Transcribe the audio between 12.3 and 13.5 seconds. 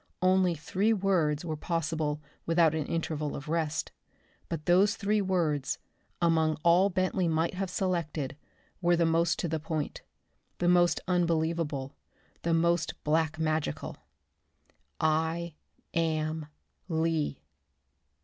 the most black